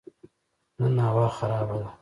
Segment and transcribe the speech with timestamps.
[0.79, 1.87] نن هوا خراب ده